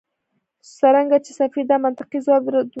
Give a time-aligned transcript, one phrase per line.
[0.77, 2.69] څرنګه چې سفیر دا منطقي ځواب ردولای نه شوای.